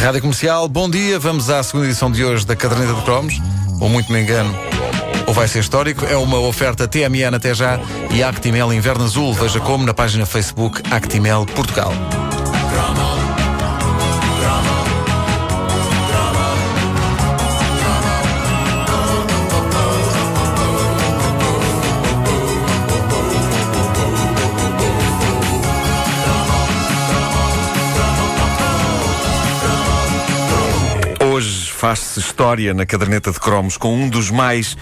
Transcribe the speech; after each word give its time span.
Rádio 0.00 0.22
Comercial, 0.22 0.66
bom 0.66 0.88
dia. 0.88 1.18
Vamos 1.18 1.50
à 1.50 1.62
segunda 1.62 1.86
edição 1.86 2.10
de 2.10 2.24
hoje 2.24 2.46
da 2.46 2.56
Caderneta 2.56 2.94
de 2.94 3.02
Cromos. 3.02 3.40
Ou 3.78 3.88
muito 3.88 4.10
me 4.10 4.22
engano, 4.22 4.52
ou 5.26 5.34
vai 5.34 5.46
ser 5.46 5.58
histórico. 5.58 6.06
É 6.06 6.16
uma 6.16 6.38
oferta 6.40 6.88
TMN 6.88 7.36
até 7.36 7.54
já 7.54 7.78
e 8.10 8.22
Actimel 8.22 8.72
Inverno 8.72 9.04
Azul. 9.04 9.34
Veja 9.34 9.60
como 9.60 9.84
na 9.84 9.92
página 9.92 10.24
Facebook 10.24 10.82
Actimel 10.90 11.44
Portugal. 11.44 11.92
Faz-se 31.90 32.20
história 32.20 32.72
na 32.72 32.86
caderneta 32.86 33.32
de 33.32 33.40
cromos 33.40 33.76
com 33.76 33.92
um 33.92 34.08
dos 34.08 34.30
mais 34.30 34.76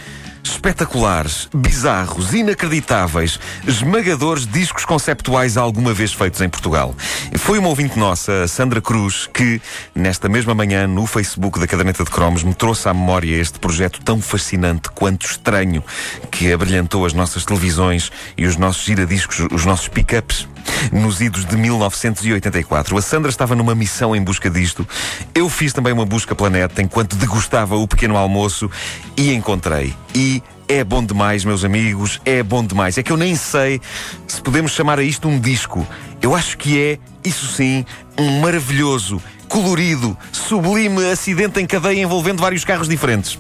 espetaculares, 0.44 1.48
bizarros, 1.54 2.34
inacreditáveis, 2.34 3.40
esmagadores 3.66 4.46
discos 4.46 4.84
conceptuais 4.84 5.56
alguma 5.56 5.94
vez 5.94 6.12
feitos 6.12 6.42
em 6.42 6.50
Portugal. 6.50 6.94
Foi 7.38 7.58
uma 7.58 7.68
ouvinte 7.70 7.98
nossa, 7.98 8.46
Sandra 8.46 8.82
Cruz, 8.82 9.26
que, 9.32 9.58
nesta 9.94 10.28
mesma 10.28 10.54
manhã, 10.54 10.86
no 10.86 11.06
Facebook 11.06 11.58
da 11.58 11.66
Caderneta 11.66 12.04
de 12.04 12.10
Cromos, 12.10 12.42
me 12.42 12.52
trouxe 12.52 12.86
à 12.90 12.92
memória 12.92 13.40
este 13.40 13.58
projeto 13.58 14.02
tão 14.04 14.20
fascinante 14.20 14.90
quanto 14.90 15.24
estranho 15.24 15.82
que 16.30 16.52
abrilhantou 16.52 17.06
as 17.06 17.14
nossas 17.14 17.42
televisões 17.46 18.12
e 18.36 18.44
os 18.44 18.58
nossos 18.58 18.84
giradiscos, 18.84 19.46
os 19.50 19.64
nossos 19.64 19.88
pick-ups 19.88 20.46
nos 20.92 21.20
idos 21.20 21.44
de 21.44 21.56
1984. 21.56 22.96
A 22.96 23.02
Sandra 23.02 23.30
estava 23.30 23.54
numa 23.54 23.74
missão 23.74 24.14
em 24.14 24.22
busca 24.22 24.50
disto. 24.50 24.86
Eu 25.34 25.48
fiz 25.48 25.72
também 25.72 25.92
uma 25.92 26.06
busca 26.06 26.34
planeta 26.34 26.82
enquanto 26.82 27.16
degustava 27.16 27.76
o 27.76 27.86
pequeno 27.86 28.16
almoço 28.16 28.70
e 29.16 29.32
encontrei. 29.32 29.94
E 30.14 30.42
é 30.68 30.84
bom 30.84 31.02
demais, 31.02 31.44
meus 31.44 31.64
amigos, 31.64 32.20
é 32.24 32.42
bom 32.42 32.64
demais. 32.64 32.98
É 32.98 33.02
que 33.02 33.10
eu 33.10 33.16
nem 33.16 33.34
sei 33.34 33.80
se 34.26 34.40
podemos 34.42 34.72
chamar 34.72 34.98
a 34.98 35.02
isto 35.02 35.26
um 35.26 35.40
disco. 35.40 35.86
Eu 36.20 36.34
acho 36.34 36.58
que 36.58 36.78
é, 36.78 36.98
isso 37.24 37.46
sim, 37.46 37.84
um 38.18 38.40
maravilhoso, 38.40 39.22
colorido, 39.48 40.16
sublime 40.30 41.10
acidente 41.10 41.58
em 41.58 41.66
cadeia 41.66 42.02
envolvendo 42.02 42.40
vários 42.40 42.64
carros 42.64 42.88
diferentes. 42.88 43.38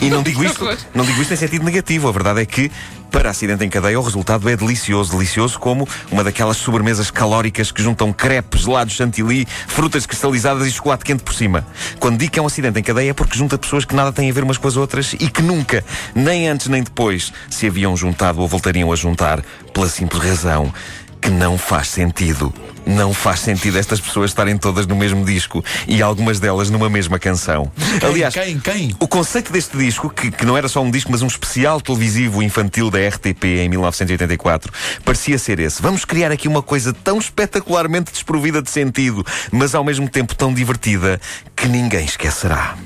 E 0.00 0.08
não 0.08 0.22
digo 0.24 0.42
isto, 0.42 0.64
não 0.94 1.04
digo 1.04 1.20
isto 1.20 1.34
em 1.34 1.36
sentido 1.36 1.64
negativo. 1.64 2.08
A 2.08 2.12
verdade 2.12 2.40
é 2.40 2.46
que 2.46 2.70
para 3.10 3.30
acidente 3.30 3.64
em 3.64 3.68
cadeia, 3.68 3.98
o 3.98 4.02
resultado 4.02 4.48
é 4.48 4.56
delicioso. 4.56 5.12
Delicioso 5.12 5.58
como 5.58 5.86
uma 6.10 6.24
daquelas 6.24 6.56
sobremesas 6.56 7.10
calóricas 7.10 7.72
que 7.72 7.82
juntam 7.82 8.12
crepes, 8.12 8.62
gelados 8.62 8.94
chantilly, 8.94 9.46
frutas 9.66 10.06
cristalizadas 10.06 10.66
e 10.66 10.70
chocolate 10.70 11.04
quente 11.04 11.22
por 11.22 11.34
cima. 11.34 11.66
Quando 11.98 12.18
digo 12.18 12.32
que 12.32 12.38
é 12.38 12.42
um 12.42 12.46
acidente 12.46 12.78
em 12.78 12.82
cadeia 12.82 13.10
é 13.10 13.14
porque 13.14 13.36
junta 13.36 13.58
pessoas 13.58 13.84
que 13.84 13.94
nada 13.94 14.12
têm 14.12 14.30
a 14.30 14.32
ver 14.32 14.44
umas 14.44 14.56
com 14.56 14.68
as 14.68 14.76
outras 14.76 15.12
e 15.14 15.28
que 15.28 15.42
nunca, 15.42 15.84
nem 16.14 16.48
antes 16.48 16.68
nem 16.68 16.82
depois, 16.82 17.32
se 17.50 17.66
haviam 17.66 17.96
juntado 17.96 18.40
ou 18.40 18.48
voltariam 18.48 18.92
a 18.92 18.96
juntar 18.96 19.42
pela 19.72 19.88
simples 19.88 20.22
razão 20.22 20.72
que 21.20 21.30
não 21.30 21.58
faz 21.58 21.88
sentido. 21.88 22.52
Não 22.86 23.12
faz 23.12 23.40
sentido 23.40 23.78
estas 23.78 24.00
pessoas 24.00 24.30
estarem 24.30 24.56
todas 24.56 24.86
no 24.86 24.96
mesmo 24.96 25.24
disco 25.24 25.62
e 25.86 26.00
algumas 26.02 26.40
delas 26.40 26.70
numa 26.70 26.88
mesma 26.88 27.18
canção. 27.18 27.70
Quem, 28.00 28.08
Aliás, 28.08 28.34
quem, 28.34 28.58
quem? 28.58 28.96
o 28.98 29.06
conceito 29.06 29.52
deste 29.52 29.76
disco, 29.76 30.08
que, 30.08 30.30
que 30.30 30.46
não 30.46 30.56
era 30.56 30.68
só 30.68 30.82
um 30.82 30.90
disco, 30.90 31.12
mas 31.12 31.22
um 31.22 31.26
especial 31.26 31.80
televisivo 31.80 32.42
infantil 32.42 32.90
da 32.90 32.98
RTP 33.06 33.44
em 33.44 33.68
1984, 33.68 34.72
parecia 35.04 35.38
ser 35.38 35.60
esse. 35.60 35.82
Vamos 35.82 36.04
criar 36.04 36.32
aqui 36.32 36.48
uma 36.48 36.62
coisa 36.62 36.92
tão 36.92 37.18
espetacularmente 37.18 38.12
desprovida 38.12 38.62
de 38.62 38.70
sentido, 38.70 39.24
mas 39.52 39.74
ao 39.74 39.84
mesmo 39.84 40.08
tempo 40.08 40.34
tão 40.34 40.52
divertida, 40.52 41.20
que 41.54 41.68
ninguém 41.68 42.04
esquecerá. 42.04 42.76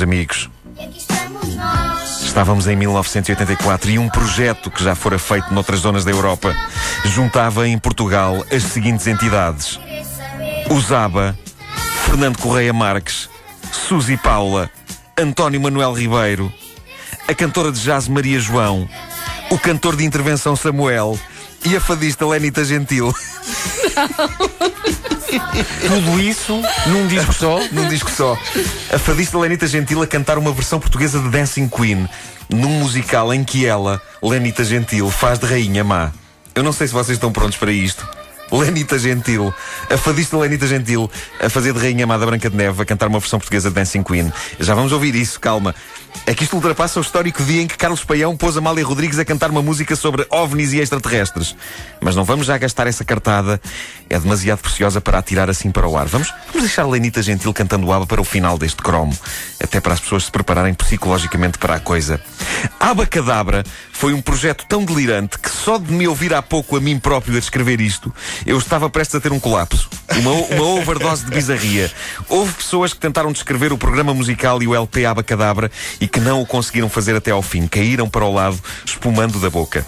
Meus 0.00 0.02
amigos. 0.02 0.50
Estávamos 2.22 2.66
em 2.66 2.74
1984 2.74 3.90
e 3.90 3.98
um 3.98 4.08
projeto 4.08 4.70
que 4.70 4.82
já 4.82 4.94
fora 4.94 5.18
feito 5.18 5.52
noutras 5.52 5.80
zonas 5.80 6.04
da 6.04 6.10
Europa 6.10 6.56
juntava 7.04 7.68
em 7.68 7.76
Portugal 7.78 8.42
as 8.50 8.62
seguintes 8.62 9.06
entidades: 9.06 9.78
Usaba, 10.70 11.38
Fernando 12.06 12.38
Correia 12.38 12.72
Marques, 12.72 13.28
Suzy 13.72 14.16
Paula, 14.16 14.70
António 15.18 15.60
Manuel 15.60 15.92
Ribeiro, 15.92 16.50
a 17.28 17.34
cantora 17.34 17.70
de 17.70 17.80
jazz 17.80 18.08
Maria 18.08 18.40
João, 18.40 18.88
o 19.50 19.58
cantor 19.58 19.96
de 19.96 20.04
intervenção 20.04 20.56
Samuel 20.56 21.18
e 21.66 21.76
a 21.76 21.80
fadista 21.80 22.26
Lenita 22.26 22.64
Gentil. 22.64 23.14
Tudo 25.86 26.20
isso 26.20 26.60
num 26.86 27.06
disco 27.06 27.32
só? 27.32 27.60
num 27.72 27.88
disco 27.88 28.10
só. 28.10 28.36
A 28.92 28.98
fadista 28.98 29.38
Lenita 29.38 29.66
Gentil 29.66 30.02
a 30.02 30.06
cantar 30.06 30.38
uma 30.38 30.52
versão 30.52 30.80
portuguesa 30.80 31.18
de 31.20 31.28
Dancing 31.28 31.68
Queen 31.68 32.08
num 32.48 32.80
musical 32.80 33.32
em 33.32 33.44
que 33.44 33.64
ela, 33.64 34.02
Lenita 34.22 34.64
Gentil, 34.64 35.10
faz 35.10 35.38
de 35.38 35.46
rainha 35.46 35.84
má. 35.84 36.10
Eu 36.54 36.62
não 36.62 36.72
sei 36.72 36.88
se 36.88 36.92
vocês 36.92 37.16
estão 37.16 37.30
prontos 37.32 37.56
para 37.56 37.70
isto. 37.70 38.06
Lenita 38.52 38.98
Gentil, 38.98 39.54
a 39.88 39.96
fadista 39.96 40.36
Lenita 40.36 40.66
Gentil, 40.66 41.08
a 41.40 41.48
fazer 41.48 41.72
de 41.72 41.78
Rainha 41.78 42.02
Amada 42.02 42.26
Branca 42.26 42.50
de 42.50 42.56
Neve, 42.56 42.82
a 42.82 42.84
cantar 42.84 43.06
uma 43.06 43.20
versão 43.20 43.38
portuguesa 43.38 43.68
de 43.68 43.76
Dancing 43.76 44.02
Queen. 44.02 44.32
Já 44.58 44.74
vamos 44.74 44.90
ouvir 44.90 45.14
isso, 45.14 45.38
calma. 45.38 45.74
É 46.26 46.34
que 46.34 46.44
isto 46.44 46.54
ultrapassa 46.54 47.00
o 47.00 47.02
histórico 47.02 47.42
dia 47.42 47.62
em 47.62 47.66
que 47.66 47.76
Carlos 47.76 48.04
Paião 48.04 48.36
pôs 48.36 48.56
Amália 48.56 48.84
Rodrigues 48.84 49.18
a 49.18 49.24
cantar 49.24 49.50
uma 49.50 49.62
música 49.62 49.96
sobre 49.96 50.26
ovnis 50.30 50.72
e 50.72 50.78
extraterrestres. 50.78 51.56
Mas 52.00 52.14
não 52.14 52.24
vamos 52.24 52.46
já 52.46 52.56
gastar 52.56 52.86
essa 52.86 53.04
cartada, 53.04 53.60
é 54.08 54.18
demasiado 54.18 54.60
preciosa 54.60 55.00
para 55.00 55.18
atirar 55.18 55.50
assim 55.50 55.70
para 55.70 55.88
o 55.88 55.96
ar. 55.96 56.06
Vamos, 56.06 56.32
vamos 56.46 56.62
deixar 56.62 56.86
Lenita 56.86 57.22
Gentil 57.22 57.52
cantando 57.52 57.86
o 57.86 57.92
ABBA 57.92 58.06
para 58.06 58.20
o 58.20 58.24
final 58.24 58.56
deste 58.56 58.80
cromo, 58.82 59.16
até 59.60 59.80
para 59.80 59.94
as 59.94 60.00
pessoas 60.00 60.24
se 60.24 60.30
prepararem 60.30 60.74
psicologicamente 60.74 61.58
para 61.58 61.74
a 61.74 61.80
coisa. 61.80 62.20
Aba 62.78 63.06
Cadabra 63.06 63.64
foi 63.92 64.12
um 64.14 64.22
projeto 64.22 64.64
tão 64.68 64.84
delirante 64.84 65.38
que 65.38 65.50
só 65.50 65.78
de 65.78 65.92
me 65.92 66.06
ouvir 66.06 66.32
há 66.32 66.40
pouco 66.40 66.76
a 66.76 66.80
mim 66.80 66.98
próprio 66.98 67.36
a 67.36 67.40
descrever 67.40 67.80
isto, 67.80 68.14
eu 68.46 68.56
estava 68.56 68.88
prestes 68.88 69.16
a 69.16 69.20
ter 69.20 69.32
um 69.32 69.40
colapso. 69.40 69.88
Uma, 70.18 70.32
uma 70.32 70.64
overdose 70.80 71.24
de 71.24 71.30
bizarria. 71.30 71.90
Houve 72.28 72.52
pessoas 72.54 72.92
que 72.92 73.00
tentaram 73.00 73.32
descrever 73.32 73.72
o 73.72 73.78
programa 73.78 74.12
musical 74.12 74.62
e 74.62 74.66
o 74.66 74.74
LP 74.74 75.06
Abacadabra 75.06 75.70
e 76.00 76.08
que 76.08 76.20
não 76.20 76.42
o 76.42 76.46
conseguiram 76.46 76.88
fazer 76.88 77.14
até 77.14 77.30
ao 77.30 77.42
fim. 77.42 77.66
Caíram 77.66 78.08
para 78.08 78.24
o 78.24 78.32
lado, 78.32 78.58
espumando 78.84 79.38
da 79.38 79.48
boca. 79.48 79.86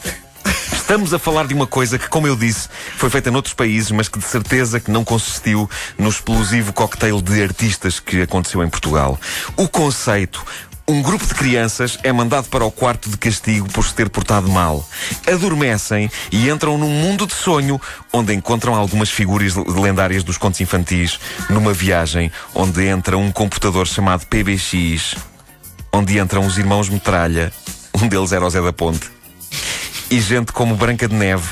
Estamos 0.72 1.14
a 1.14 1.18
falar 1.18 1.46
de 1.46 1.54
uma 1.54 1.66
coisa 1.66 1.98
que, 1.98 2.08
como 2.08 2.26
eu 2.26 2.36
disse, 2.36 2.68
foi 2.96 3.08
feita 3.08 3.30
noutros 3.30 3.54
países, 3.54 3.90
mas 3.90 4.08
que 4.08 4.18
de 4.18 4.24
certeza 4.24 4.78
que 4.78 4.90
não 4.90 5.04
consistiu 5.04 5.68
no 5.96 6.08
explosivo 6.08 6.72
cocktail 6.72 7.22
de 7.22 7.42
artistas 7.42 7.98
que 7.98 8.20
aconteceu 8.22 8.62
em 8.62 8.68
Portugal. 8.68 9.18
O 9.56 9.68
conceito, 9.68 10.44
um 10.86 11.00
grupo 11.00 11.24
de 11.26 11.34
crianças 11.34 11.98
é 12.02 12.12
mandado 12.12 12.48
para 12.48 12.64
o 12.64 12.70
quarto 12.70 13.08
de 13.08 13.16
castigo 13.16 13.68
por 13.68 13.84
se 13.84 13.94
ter 13.94 14.10
portado 14.10 14.48
mal. 14.48 14.86
Adormecem 15.26 16.10
e 16.30 16.48
entram 16.48 16.76
num 16.76 16.90
mundo 16.90 17.26
de 17.26 17.34
sonho 17.34 17.80
onde 18.12 18.34
encontram 18.34 18.74
algumas 18.74 19.10
figuras 19.10 19.54
lendárias 19.54 20.24
dos 20.24 20.36
contos 20.36 20.60
infantis 20.60 21.18
numa 21.48 21.72
viagem 21.72 22.30
onde 22.54 22.86
entra 22.86 23.16
um 23.16 23.30
computador 23.30 23.86
chamado 23.86 24.26
PBX, 24.26 25.16
onde 25.92 26.18
entram 26.18 26.46
os 26.46 26.58
irmãos 26.58 26.88
Metralha, 26.88 27.52
um 27.94 28.08
deles 28.08 28.32
era 28.32 28.44
o 28.44 28.50
Zé 28.50 28.60
da 28.60 28.72
Ponte, 28.72 29.10
e 30.10 30.20
gente 30.20 30.52
como 30.52 30.76
Branca 30.76 31.06
de 31.06 31.14
Neve, 31.14 31.48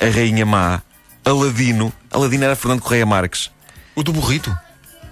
a 0.00 0.06
Rainha 0.06 0.44
Má, 0.44 0.82
Aladino, 1.24 1.92
Aladino 2.10 2.44
era 2.44 2.56
Fernando 2.56 2.82
Correia 2.82 3.06
Marques, 3.06 3.50
O 3.94 4.02
do 4.02 4.12
burrito? 4.12 4.63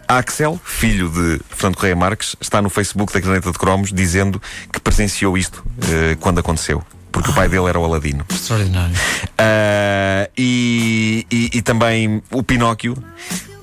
Axel, 0.06 0.60
filho 0.64 1.08
de 1.08 1.40
Fernando 1.48 1.76
Correia 1.76 1.96
Marques, 1.96 2.36
está 2.40 2.60
no 2.60 2.68
Facebook 2.68 3.12
da 3.12 3.20
Caneta 3.20 3.50
de 3.50 3.58
Cromos 3.58 3.92
dizendo 3.92 4.40
que 4.72 4.80
presenciou 4.80 5.36
isto 5.36 5.64
eh, 5.90 6.16
quando 6.20 6.38
aconteceu. 6.38 6.82
Porque 7.10 7.30
o 7.30 7.34
pai 7.34 7.48
dele 7.48 7.66
era 7.66 7.78
o 7.78 7.84
Aladino. 7.84 8.24
Extraordinário. 8.30 8.96
Ah, 9.36 10.28
e, 10.36 11.26
e, 11.30 11.50
e 11.54 11.62
também 11.62 12.22
o 12.30 12.42
Pinóquio, 12.42 12.96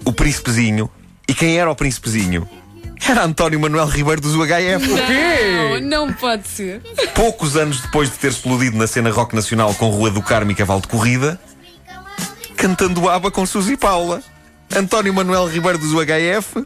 o 0.06 0.14
Príncipezinho. 0.14 0.90
E 1.28 1.34
quem 1.34 1.58
era 1.58 1.70
o 1.70 1.76
Príncipezinho? 1.76 2.48
Era 3.08 3.24
António 3.24 3.60
Manuel 3.60 3.88
Ribeiro 3.88 4.22
dos 4.22 4.36
UHF. 4.36 4.88
Não, 5.80 6.08
não 6.08 6.14
pode 6.14 6.48
ser. 6.48 6.82
Poucos 7.16 7.56
anos 7.56 7.82
depois 7.82 8.10
de 8.10 8.18
ter 8.18 8.30
explodido 8.30 8.78
na 8.78 8.88
cena 8.88 9.10
rock 9.10 9.36
nacional 9.36 9.74
com 9.74 9.90
Rua 9.90 10.12
do 10.12 10.22
Carmo 10.22 10.52
e 10.52 10.56
Cavalo 10.56 10.82
de 10.82 10.88
Corrida, 10.88 11.40
cantando 12.56 13.10
aba 13.10 13.32
com 13.32 13.46
Suzy 13.46 13.78
Paula. 13.78 14.22
António 14.76 15.14
Manuel 15.14 15.48
Ribeiro 15.48 15.78
dos 15.78 15.94
UHF 15.94 16.66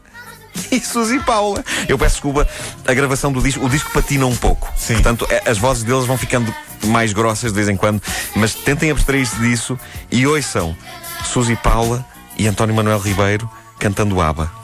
e 0.70 0.80
Suzy 0.80 1.18
Paula. 1.20 1.64
Eu 1.88 1.98
peço 1.98 2.14
desculpa, 2.16 2.48
a 2.86 2.94
gravação 2.94 3.32
do 3.32 3.40
disco, 3.42 3.64
o 3.64 3.68
disco 3.68 3.90
patina 3.92 4.26
um 4.26 4.36
pouco. 4.36 4.72
Sim. 4.76 4.94
Portanto, 4.94 5.26
é- 5.30 5.50
as 5.50 5.58
vozes 5.58 5.82
deles 5.82 6.04
vão 6.06 6.16
ficando 6.16 6.54
mais 6.86 7.12
grossas 7.12 7.50
de 7.50 7.56
vez 7.56 7.68
em 7.68 7.76
quando, 7.76 8.00
mas 8.36 8.54
tentem 8.54 8.90
abstrair-se 8.90 9.36
disso 9.36 9.78
e 10.10 10.26
ouçam 10.26 10.76
Suzy 11.24 11.56
Paula 11.56 12.04
e 12.36 12.46
António 12.46 12.74
Manuel 12.74 12.98
Ribeiro 12.98 13.48
cantando 13.78 14.20
ABBA. 14.20 14.63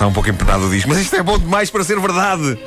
Está 0.00 0.06
um 0.06 0.12
pouco 0.14 0.30
empenado 0.30 0.66
o 0.66 0.70
disco, 0.70 0.88
mas 0.88 0.98
isto 0.98 1.14
é 1.14 1.22
bom 1.22 1.38
demais 1.38 1.68
para 1.70 1.84
ser 1.84 2.00
verdade. 2.00 2.58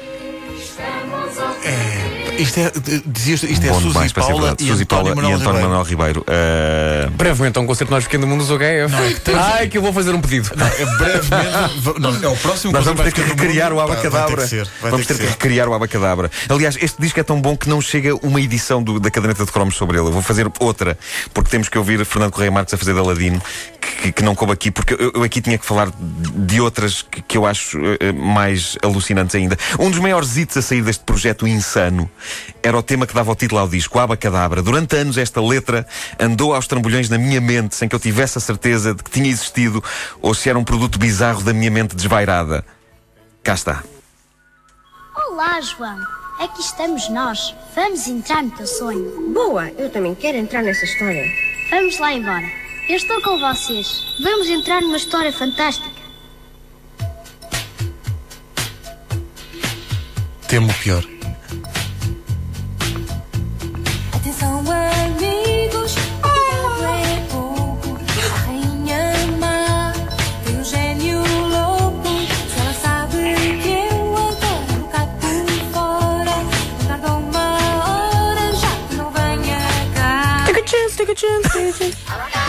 Isto 2.38 2.59
é, 2.59 2.71
dizias, 3.06 3.44
isto 3.44 3.63
é 3.65 3.69
bom 3.69 3.75
Suzy 3.75 3.88
demais 3.89 4.12
para 4.12 4.24
ser 4.24 4.30
Paula 4.30 4.41
verdade. 4.47 4.63
e 4.63 4.71
Suzy 4.71 4.85
Paula 4.85 5.12
e 5.12 5.15
Manuel 5.15 5.35
António 5.35 5.51
Ribeiro. 5.53 5.69
Manuel 5.69 5.83
Ribeiro. 5.83 6.24
Eh, 6.27 7.09
Brevemente, 7.12 7.57
há 7.57 7.62
um 7.62 7.65
concerto 7.68 7.91
mais 7.91 8.03
pequeno 8.06 8.25
do 8.25 8.27
mundo 8.27 8.39
dos 8.41 8.50
OGF. 8.51 8.91
Não, 8.91 9.03
é 9.03 9.13
tens- 9.13 9.38
Ai, 9.38 9.68
que 9.68 9.77
eu 9.77 9.81
vou 9.83 9.94
fazer 9.94 10.12
um 10.13 10.21
pedido. 10.21 10.50
É 10.53 10.85
brevemente. 10.97 11.80
va- 11.80 11.94
não, 12.00 12.24
é 12.24 12.27
o 12.27 12.35
próximo 12.38 12.74
Nós 12.74 12.85
vamos 12.85 13.01
ter 13.03 13.13
que 13.13 13.21
recriar 13.21 13.69
mundo. 13.69 13.79
o 13.79 13.81
Abacadabra. 13.83 14.47
Vamos 14.81 15.06
ter 15.07 15.18
que 15.18 15.25
recriar 15.25 15.68
o 15.69 15.74
Abacadabra. 15.74 16.29
Aliás, 16.50 16.75
este 16.81 17.00
disco 17.01 17.19
é 17.19 17.24
tão 17.24 17.39
bom 17.39 17.56
que 17.56 17.69
não 17.69 17.79
chega 17.81 18.15
uma 18.25 18.41
edição 18.41 18.81
do- 18.81 19.00
da 19.00 19.09
caderneta 19.12 19.45
de 19.45 19.51
cromos 19.51 19.75
sobre 19.75 19.97
ele. 19.97 20.07
Eu 20.07 20.12
vou 20.12 20.21
fazer 20.24 20.51
outra, 20.59 20.97
porque 21.33 21.50
temos 21.51 21.69
que 21.69 21.77
ouvir 21.77 22.03
Fernando 22.06 22.31
Correia 22.31 22.51
Marques 22.51 22.74
a 22.74 22.77
fazer 22.77 22.94
de 22.94 23.00
Aladino, 23.00 23.41
que, 24.01 24.12
que 24.12 24.24
não 24.24 24.35
coube 24.35 24.53
aqui, 24.53 24.71
porque 24.71 24.94
eu, 24.94 25.12
eu 25.15 25.24
aqui 25.24 25.41
tinha 25.41 25.57
que 25.57 25.65
falar 25.65 25.91
de 25.91 26.59
outras 26.62 27.01
que, 27.01 27.21
que 27.21 27.38
eu 27.38 27.45
acho 27.45 27.80
eh, 28.00 28.12
mais 28.12 28.77
alucinantes 28.83 29.35
ainda. 29.35 29.57
Um 29.80 29.89
dos 29.89 30.00
maiores 30.00 30.35
hits 30.38 30.57
a 30.57 30.62
sair 30.62 30.81
deste 30.81 31.03
projeto 31.03 31.47
insano 31.47 32.09
era 32.62 32.77
o 32.77 32.83
tema 32.83 33.06
que 33.06 33.13
dava 33.13 33.31
o 33.31 33.35
título 33.35 33.62
ao 33.62 33.68
disco, 33.68 34.00
Abacadabra. 34.00 34.62
Durante 34.62 34.95
anos, 34.95 35.18
esta 35.18 35.41
letra 35.41 35.85
andou 36.19 36.53
aos 36.53 36.68
trambolhões 36.68 37.09
na 37.09 37.18
minha 37.18 37.41
mente, 37.41 37.75
sem 37.75 37.88
que 37.88 37.95
eu 37.95 38.00
tivesse 38.00 38.38
a 38.38 38.41
certeza 38.41 38.94
de 38.94 39.03
que 39.03 39.12
tinha 39.12 39.30
existido 39.30 39.83
ou 40.21 40.33
se 40.33 40.50
era 40.50 40.57
um 40.57 40.63
produto 40.63 40.97
bizarro 40.97 41.41
da 41.41 41.53
minha 41.53 41.71
mente 41.71 41.95
desvairada. 41.95 42.65
Cá 43.44 43.53
está. 43.53 43.83
Olá, 45.27 45.59
João. 45.62 46.00
Aqui 46.39 46.62
estamos 46.62 47.09
nós. 47.09 47.56
Vamos 47.75 48.07
entrar 48.07 48.41
no 48.44 48.51
teu 48.51 48.65
sonho. 48.65 49.31
Boa, 49.33 49.69
eu 49.77 49.89
também 49.89 50.15
quero 50.15 50.38
entrar 50.38 50.63
nessa 50.63 50.86
história. 50.86 51.25
Vamos 51.69 52.00
lá 52.00 52.13
embora. 52.13 52.62
Eu 52.89 52.97
estou 52.97 53.21
com 53.21 53.39
vocês. 53.39 54.03
Vamos 54.19 54.50
entrar 54.50 54.81
numa 54.81 54.97
história 54.97 55.31
fantástica. 55.31 55.89
Temo 60.47 60.69
o 60.69 60.74
pior. 60.75 61.03
Atenção, 64.13 64.59
amigos, 64.59 65.95
é 65.95 67.21
pouco. 67.31 67.97
A 68.21 68.38
rainha 68.45 69.13
má 69.39 69.94
tem 70.45 70.59
um 70.59 70.63
gênio 70.63 71.19
louco. 71.19 72.09
Se 72.50 72.59
ela 72.59 72.74
sabe 72.74 73.18
que 73.63 73.69
eu 73.69 74.18
adoro 74.18 74.88
cá 74.91 75.07
por 75.21 75.47
fora, 75.71 76.36
não 76.44 76.88
tarda 76.88 77.13
uma 77.13 77.47
hora 77.88 78.53
já 78.53 78.75
que 78.89 78.95
não 78.95 79.09
venha 79.09 79.59
cá. 79.95 80.44
Take 80.45 80.59
a 80.59 80.68
chance, 80.68 80.97
take 80.97 81.12
a 81.12 81.15
chance, 81.15 81.50
take 81.50 81.69
a 81.69 81.71
chance. 81.71 82.42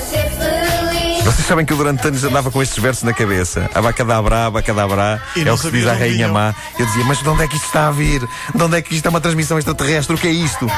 Ser 0.00 0.30
feliz. 0.30 1.24
Vocês 1.24 1.46
sabem 1.46 1.64
que 1.66 1.72
eu 1.72 1.76
durante 1.76 2.06
anos 2.06 2.22
andava 2.24 2.50
com 2.50 2.62
estes 2.62 2.78
versos 2.82 3.02
na 3.04 3.12
cabeça. 3.12 3.68
Abacadabra, 3.74 4.46
abacadabra, 4.46 5.22
E 5.36 5.40
é 5.46 5.52
o 5.52 5.56
que 5.56 5.62
se 5.62 5.70
diz 5.70 5.86
à 5.86 5.92
rainha 5.92 6.12
vinham. 6.26 6.32
má. 6.32 6.54
Eu 6.78 6.86
dizia, 6.86 7.04
mas 7.04 7.18
de 7.18 7.28
onde 7.28 7.42
é 7.44 7.48
que 7.48 7.56
isto 7.56 7.66
está 7.66 7.88
a 7.88 7.90
vir? 7.90 8.20
De 8.54 8.62
onde 8.62 8.76
é 8.78 8.82
que 8.82 8.94
isto 8.94 9.06
é 9.06 9.08
uma 9.08 9.20
transmissão 9.20 9.58
extraterrestre? 9.58 10.14
O 10.14 10.18
que 10.18 10.28
é 10.28 10.32
isto? 10.32 10.64
O 10.64 10.68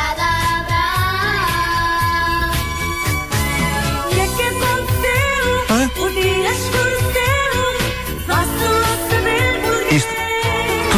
que 4.08 4.20
é 4.20 4.26
que 4.26 4.42
aconteceu? 4.42 6.04
O 6.04 6.11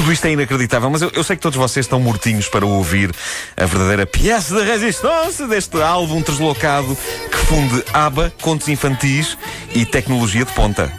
tudo 0.04 0.12
isto 0.12 0.26
é 0.26 0.32
inacreditável, 0.32 0.90
mas 0.90 1.00
eu, 1.00 1.10
eu 1.14 1.24
sei 1.24 1.34
que 1.34 1.40
todos 1.40 1.56
vocês 1.56 1.86
estão 1.86 1.98
mortinhos 1.98 2.46
para 2.46 2.66
ouvir 2.66 3.10
a 3.56 3.64
verdadeira 3.64 4.04
pièce 4.04 4.52
de 4.52 4.62
resistência 4.62 5.46
deste 5.46 5.80
álbum 5.80 6.20
deslocado 6.20 6.94
que 7.30 7.36
funde 7.46 7.82
ABBA, 7.90 8.30
contos 8.42 8.68
infantis 8.68 9.38
e 9.74 9.86
tecnologia 9.86 10.44
de 10.44 10.52
ponta. 10.52 10.92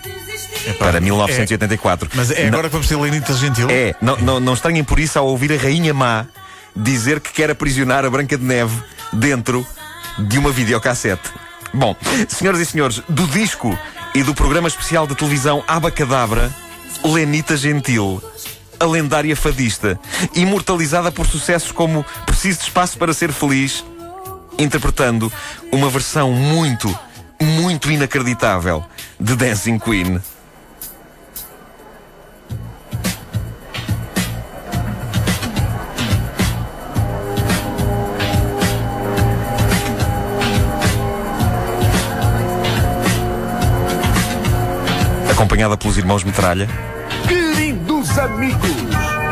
Para 0.79 0.99
1984. 0.99 2.09
Mas 2.15 2.31
é 2.31 2.41
Não- 2.41 2.47
agora 2.47 2.63
que 2.67 2.71
vamos 2.71 2.87
ter 2.87 2.95
Lenita 2.95 3.31
Gentil? 3.33 3.67
É, 3.69 3.93
não, 4.01 4.17
não, 4.17 4.39
não 4.39 4.53
estranhem 4.55 4.83
por 4.83 4.97
isso 4.97 5.19
ao 5.19 5.27
ouvir 5.27 5.53
a 5.53 5.55
Rainha 5.55 5.93
Má 5.93 6.25
dizer 6.75 7.19
que 7.19 7.31
quer 7.31 7.51
aprisionar 7.51 8.05
a 8.05 8.09
Branca 8.09 8.35
de 8.35 8.43
Neve 8.43 8.75
dentro 9.13 9.67
de 10.17 10.39
uma 10.39 10.49
videocassete. 10.49 11.29
Bom, 11.71 11.95
senhoras 12.27 12.59
e 12.59 12.65
senhores, 12.65 13.03
do 13.07 13.27
disco 13.27 13.77
e 14.15 14.23
do 14.23 14.33
programa 14.33 14.67
especial 14.67 15.05
de 15.05 15.13
televisão 15.13 15.63
Abacadabra, 15.67 16.51
Lenita 17.03 17.55
Gentil, 17.55 18.19
a 18.79 18.85
lendária 18.85 19.35
fadista, 19.35 19.99
imortalizada 20.33 21.11
por 21.11 21.25
sucessos 21.25 21.71
como 21.71 22.05
Preciso 22.25 22.59
de 22.59 22.65
Espaço 22.65 22.97
para 22.97 23.13
Ser 23.13 23.31
Feliz, 23.31 23.83
interpretando 24.57 25.31
uma 25.71 25.89
versão 25.89 26.31
muito, 26.31 26.93
muito 27.41 27.91
inacreditável 27.91 28.83
de 29.19 29.35
Dancing 29.35 29.79
Queen. 29.79 30.21
acompanhada 45.45 45.77
pelos 45.77 45.97
irmãos 45.97 46.23
Metralha. 46.23 46.67
Queridos 48.15 48.31
amigos, 48.31 48.69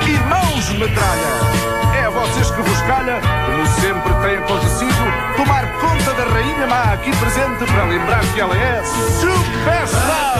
irmãos 0.05 0.69
metralha, 0.77 1.95
é 1.95 2.05
a 2.05 2.09
vocês 2.09 2.51
que 2.51 2.61
vos 2.61 2.81
calha, 2.81 3.21
como 3.45 3.65
sempre 3.79 4.13
tem 4.21 4.37
acontecido, 4.37 5.37
tomar 5.37 5.65
conta 5.79 6.13
da 6.13 6.25
rainha 6.25 6.67
má 6.67 6.91
aqui 6.91 7.15
presente 7.15 7.63
para 7.71 7.85
lembrar 7.85 8.19
que 8.33 8.41
ela 8.41 8.57
é 8.57 8.83
superstar. 9.21 10.33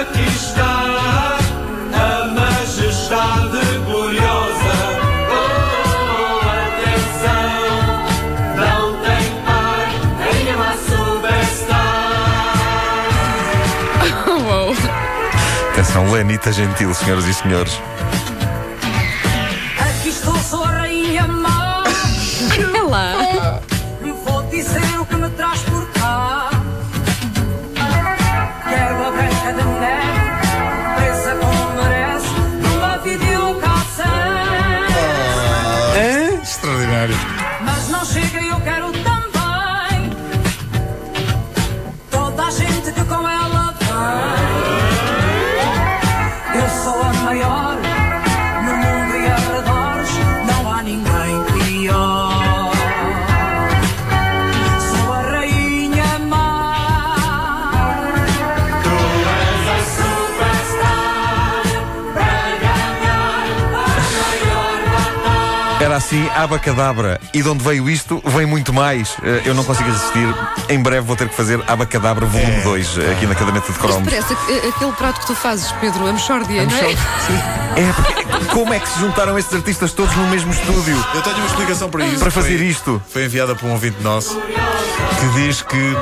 Aqui 0.00 0.26
está 0.34 0.69
Atenção, 15.90 16.12
Lenita 16.12 16.52
Gentil, 16.52 16.94
senhoras 16.94 17.26
e 17.26 17.34
senhores. 17.34 17.72
Assim, 66.10 66.28
abacadabra. 66.34 67.20
E 67.32 67.40
de 67.40 67.48
onde 67.48 67.62
veio 67.62 67.88
isto, 67.88 68.20
vem 68.26 68.44
muito 68.44 68.72
mais. 68.72 69.14
Eh, 69.22 69.42
Eu 69.44 69.54
não 69.54 69.62
consigo 69.62 69.88
resistir. 69.88 70.34
Em 70.68 70.82
breve 70.82 71.02
vou 71.06 71.14
ter 71.14 71.28
que 71.28 71.36
fazer 71.36 71.62
abacadabra 71.68 72.26
volume 72.26 72.60
2 72.62 72.98
aqui 73.12 73.26
na 73.28 73.34
caderneta 73.36 73.66
de 73.66 73.72
Isto 73.72 73.80
cromos. 73.80 74.08
parece 74.10 74.32
aqu- 74.32 74.68
aquele 74.74 74.92
prato 74.92 75.20
que 75.20 75.26
tu 75.28 75.36
fazes, 75.36 75.70
Pedro, 75.80 76.08
a 76.08 76.12
mexórdia, 76.12 76.66
não 76.66 76.76
é? 76.76 76.90
É, 77.80 77.92
porque 77.92 78.44
como 78.52 78.74
é 78.74 78.80
que 78.80 78.88
se 78.88 78.98
juntaram 78.98 79.38
estes 79.38 79.54
artistas 79.54 79.92
todos 79.92 80.12
no 80.16 80.26
mesmo 80.26 80.50
estúdio 80.52 80.96
Eu 81.14 81.22
tenho 81.22 81.36
uma 81.36 81.46
explicação 81.46 81.88
para 81.88 82.04
isso. 82.04 82.18
para 82.18 82.30
fazer 82.32 82.58
Foi- 82.58 82.66
isto? 82.66 83.02
Foi 83.12 83.24
enviada 83.26 83.54
por 83.54 83.66
um 83.68 83.72
ouvinte 83.72 84.02
nosso 84.02 84.36
que 85.20 85.28
diz 85.40 85.62
que 85.62 85.96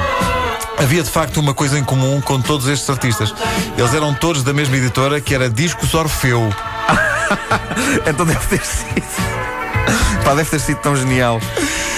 havia 0.79 1.03
de 1.03 1.11
facto 1.11 1.37
uma 1.39 1.53
coisa 1.53 1.79
em 1.79 1.85
comum 1.85 2.19
com 2.23 2.41
todos 2.41 2.67
estes 2.67 2.89
artistas. 2.89 3.35
Eles 3.77 3.93
eram 3.93 4.15
todos 4.15 4.43
da 4.43 4.55
mesma 4.55 4.75
editora 4.79 5.21
que 5.21 5.35
era 5.35 5.51
Discos 5.51 5.93
Orfeu. 5.93 6.49
Então 8.07 8.25
deve 8.25 8.47
ter 8.47 8.65
sido. 8.65 9.38
Pá, 10.25 10.35
deve 10.35 10.49
ter 10.51 10.61
sido 10.61 10.79
tão 10.79 10.97
genial 10.97 11.41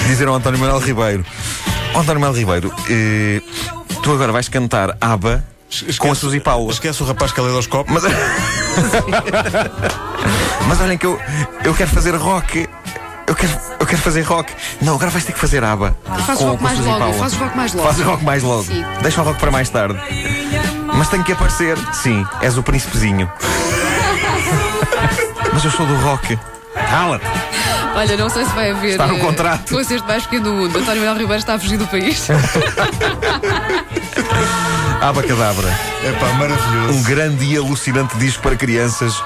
dizer 0.06 0.28
ao 0.28 0.34
António 0.34 0.58
Manuel 0.58 0.78
Ribeiro: 0.80 1.24
António 1.94 2.20
Manuel 2.20 2.32
Ribeiro, 2.38 2.72
eh, 2.88 3.40
tu 4.02 4.12
agora 4.12 4.32
vais 4.32 4.48
cantar 4.48 4.96
ABBA 5.00 5.44
com 5.98 6.10
a 6.10 6.14
Suzy 6.14 6.40
Paula. 6.40 6.72
Esquece 6.72 7.02
o 7.02 7.06
rapaz 7.06 7.32
caleidoscópio. 7.32 7.92
Mas, 7.94 8.02
mas 10.66 10.80
olhem 10.80 10.98
que 10.98 11.06
eu, 11.06 11.20
eu 11.64 11.74
quero 11.74 11.90
fazer 11.90 12.14
rock. 12.16 12.68
Eu 13.26 13.34
quero, 13.36 13.52
eu 13.78 13.86
quero 13.86 14.02
fazer 14.02 14.22
rock. 14.22 14.52
Não, 14.82 14.94
agora 14.96 15.08
vais 15.10 15.24
ter 15.24 15.32
que 15.32 15.38
fazer 15.38 15.62
ABBA. 15.62 15.96
Fazes 16.26 16.42
com- 16.42 16.46
rock 16.46 16.56
com 16.58 16.64
mais 16.64 16.76
Suzy 16.76 16.88
logo, 16.88 16.98
Paula. 17.00 17.14
fazes 17.18 17.38
rock 17.38 17.56
mais 17.56 17.72
logo. 17.74 17.86
Fazes 17.88 18.04
rock 18.04 18.24
mais 18.24 18.42
logo. 18.42 18.64
Sim. 18.64 18.84
Deixa 19.02 19.20
o 19.20 19.24
rock 19.24 19.38
para 19.38 19.50
mais 19.52 19.68
tarde. 19.70 20.00
Mas 20.94 21.08
tenho 21.08 21.22
que 21.22 21.30
aparecer. 21.32 21.78
Sim, 21.92 22.26
és 22.40 22.58
o 22.58 22.62
príncipezinho. 22.64 23.30
Mas 25.52 25.64
eu 25.64 25.70
sou 25.70 25.86
do 25.86 25.94
rock. 25.96 26.36
Cala-te. 26.90 27.24
Olha, 27.94 28.16
não 28.16 28.28
sei 28.30 28.44
se 28.44 28.50
vai 28.52 28.70
haver. 28.70 28.92
Está 28.92 29.06
no 29.06 29.16
eh, 29.16 29.20
contrato. 29.20 29.74
Concerto 29.74 30.06
mais 30.06 30.22
pequeno 30.24 30.44
do 30.44 30.52
mundo. 30.54 30.78
António 30.78 31.00
Manuel 31.00 31.16
Ribeiro 31.18 31.40
está 31.40 31.54
a 31.54 31.58
fugir 31.58 31.76
do 31.76 31.86
país. 31.86 32.28
Abacadabra. 35.00 35.68
É 36.04 36.12
pá, 36.12 36.26
maravilhoso. 36.34 36.92
Um 36.98 37.02
grande 37.02 37.44
e 37.44 37.56
alucinante 37.56 38.16
disco 38.18 38.42
para 38.42 38.54
crianças 38.54 39.22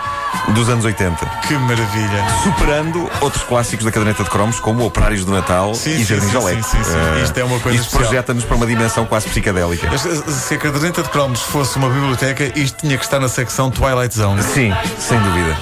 dos 0.54 0.68
anos 0.68 0.84
80. 0.84 1.26
Que 1.46 1.54
maravilha. 1.54 2.24
Superando 2.42 3.10
outros 3.20 3.42
clássicos 3.44 3.84
da 3.84 3.90
caderneta 3.90 4.22
de 4.24 4.30
cromos, 4.30 4.60
como 4.60 4.84
Operários 4.84 5.24
do 5.24 5.32
Natal 5.32 5.74
Sim, 5.74 5.90
e 5.90 5.98
sim, 5.98 6.04
Jardim 6.04 6.26
sim, 6.26 6.32
Jalete. 6.32 6.62
sim, 6.62 6.76
sim, 6.78 6.84
sim. 6.84 6.96
Eh, 7.18 7.22
Isto 7.24 7.38
é 7.38 7.44
uma 7.44 7.58
coisa 7.60 7.80
Isto 7.80 7.96
projeta-nos 7.96 8.44
para 8.44 8.56
uma 8.56 8.66
dimensão 8.66 9.04
quase 9.04 9.28
psicadélica. 9.28 9.88
Se 9.98 10.54
a 10.54 10.58
caderneta 10.58 11.02
de 11.02 11.08
cromos 11.08 11.40
fosse 11.42 11.76
uma 11.76 11.88
biblioteca, 11.88 12.52
isto 12.58 12.78
tinha 12.80 12.96
que 12.96 13.04
estar 13.04 13.18
na 13.20 13.28
secção 13.28 13.70
Twilight 13.70 14.14
Zone. 14.16 14.42
Sim, 14.42 14.72
sem 14.98 15.18
dúvida. 15.20 15.56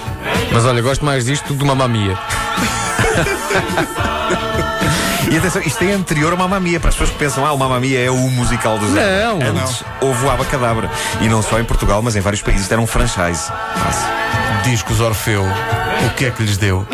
Mas 0.52 0.64
olha, 0.66 0.82
gosto 0.82 1.04
mais 1.04 1.24
disto 1.24 1.44
do 1.48 1.54
que 1.54 1.58
de 1.58 1.64
uma 1.64 1.74
mamia. 1.74 2.18
E 5.30 5.36
atenção, 5.38 5.62
isto 5.62 5.82
é 5.82 5.92
anterior 5.92 6.32
a 6.32 6.36
Mamma 6.36 6.60
Mia, 6.60 6.78
para 6.78 6.90
as 6.90 6.94
pessoas 6.94 7.10
que 7.10 7.16
pensam, 7.18 7.46
ah, 7.46 7.52
o 7.52 7.58
Mamma 7.58 7.80
Mia 7.80 7.98
é 7.98 8.10
o 8.10 8.16
musical 8.16 8.78
dos 8.78 8.90
Não. 8.90 9.00
anos. 9.40 9.62
Antes 9.62 9.84
houve 10.00 10.26
o 10.26 10.30
Abacadabra. 10.30 10.90
E 11.22 11.28
não 11.28 11.40
só 11.42 11.58
em 11.58 11.64
Portugal, 11.64 12.02
mas 12.02 12.14
em 12.16 12.20
vários 12.20 12.42
países. 12.42 12.62
Isto 12.62 12.72
era 12.72 12.80
um 12.82 12.86
franchise. 12.86 13.50
Quase. 13.80 14.04
Discos 14.64 15.00
Orfeu. 15.00 15.42
O 15.42 16.10
que 16.16 16.26
é 16.26 16.30
que 16.30 16.42
lhes 16.42 16.58
deu? 16.58 16.86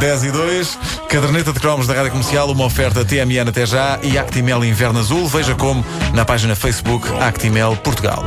10 0.00 0.24
e 0.24 0.30
2, 0.30 0.78
caderneta 1.08 1.52
de 1.52 1.60
cromos 1.60 1.86
da 1.86 1.94
Rádio 1.94 2.10
Comercial, 2.10 2.50
uma 2.50 2.64
oferta 2.64 3.04
TMN 3.04 3.48
até 3.48 3.64
já 3.66 3.98
e 4.02 4.18
Actimel 4.18 4.64
Inverno 4.64 4.98
Azul. 4.98 5.28
Veja 5.28 5.54
como 5.54 5.84
na 6.14 6.24
página 6.24 6.56
Facebook 6.56 7.06
Actimel 7.20 7.76
Portugal. 7.76 8.24